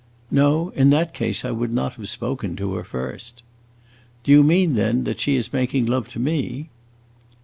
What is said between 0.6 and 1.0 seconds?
in